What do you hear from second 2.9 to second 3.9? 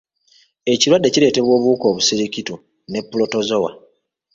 ne pulotozowa.